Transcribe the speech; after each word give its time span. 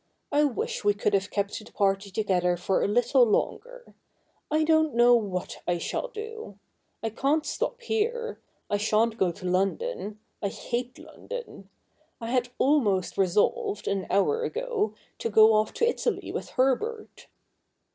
I 0.31 0.45
wish 0.45 0.83
we 0.83 0.95
could 0.95 1.13
have 1.13 1.29
kept 1.29 1.63
the 1.63 1.71
party 1.71 2.09
together 2.09 2.57
for 2.57 2.81
a 2.81 2.87
little 2.87 3.23
longer. 3.23 3.93
I 4.49 4.63
don't 4.63 4.95
know 4.95 5.13
what 5.13 5.61
I 5.67 5.77
shall 5.77 6.07
do. 6.07 6.57
I 7.03 7.11
can't 7.11 7.45
stop 7.45 7.79
here; 7.83 8.39
I 8.67 8.77
shan't 8.77 9.19
go 9.19 9.31
to 9.31 9.45
London— 9.45 10.17
I 10.41 10.47
hate 10.47 10.97
London. 10.97 11.69
I 12.19 12.31
had 12.31 12.49
almost 12.57 13.15
resolved, 13.15 13.87
an 13.87 14.07
hour 14.09 14.41
ago, 14.43 14.95
to 15.19 15.29
go 15.29 15.53
off 15.53 15.71
to 15.73 15.87
Italy 15.87 16.31
with 16.31 16.49
Herbert.' 16.49 17.27